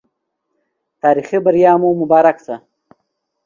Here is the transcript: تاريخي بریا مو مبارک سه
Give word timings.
تاريخي 1.01 1.37
بریا 1.45 1.71
مو 1.81 1.89
مبارک 2.01 2.37
سه 2.45 2.55